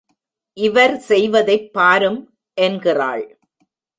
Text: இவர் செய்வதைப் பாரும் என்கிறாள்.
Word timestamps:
இவர் 0.57 0.97
செய்வதைப் 0.99 1.73
பாரும் 1.73 2.19
என்கிறாள். 2.53 3.39